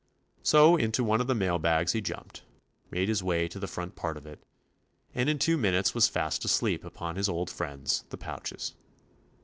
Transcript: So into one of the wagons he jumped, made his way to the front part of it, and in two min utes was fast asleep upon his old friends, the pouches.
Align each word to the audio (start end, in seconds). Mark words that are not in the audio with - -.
So 0.41 0.77
into 0.77 1.03
one 1.03 1.21
of 1.21 1.27
the 1.27 1.35
wagons 1.35 1.91
he 1.91 2.01
jumped, 2.01 2.41
made 2.89 3.07
his 3.07 3.21
way 3.21 3.47
to 3.47 3.59
the 3.59 3.67
front 3.67 3.95
part 3.95 4.17
of 4.17 4.25
it, 4.25 4.41
and 5.13 5.29
in 5.29 5.37
two 5.37 5.59
min 5.59 5.75
utes 5.75 5.93
was 5.93 6.07
fast 6.09 6.43
asleep 6.43 6.83
upon 6.83 7.17
his 7.17 7.29
old 7.29 7.51
friends, 7.51 8.03
the 8.09 8.17
pouches. 8.17 8.73